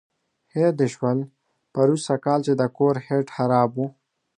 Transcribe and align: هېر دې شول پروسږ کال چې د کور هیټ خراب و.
هېر 0.55 0.71
دې 0.79 0.87
شول 0.95 1.17
پروسږ 1.73 2.19
کال 2.25 2.39
چې 2.47 2.53
د 2.57 2.63
کور 2.77 2.95
هیټ 3.07 3.27
خراب 3.35 3.69
و. 3.75 3.79